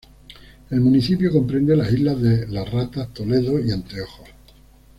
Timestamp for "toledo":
3.13-3.59